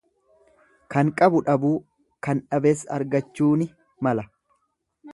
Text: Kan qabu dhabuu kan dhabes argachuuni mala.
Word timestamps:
Kan 0.95 1.11
qabu 1.19 1.41
dhabuu 1.51 1.71
kan 2.29 2.43
dhabes 2.49 2.85
argachuuni 2.99 3.71
mala. 4.09 4.29